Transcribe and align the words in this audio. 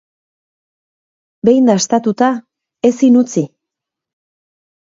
Behin 1.49 1.69
dastatuta, 1.73 2.31
ezin 2.91 3.21
utzi. 3.25 3.47